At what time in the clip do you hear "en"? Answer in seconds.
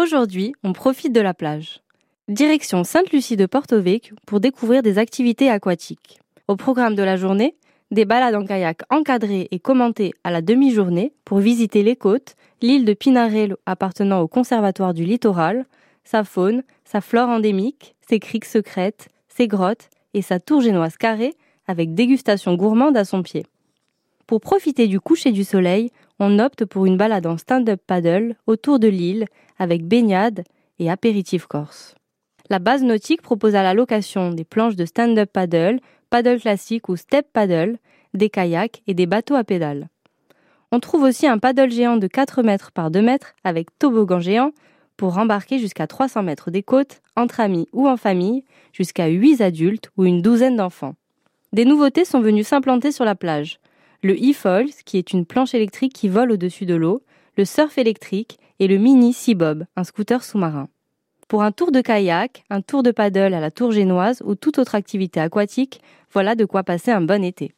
8.34-8.46, 27.26-27.36, 47.88-47.96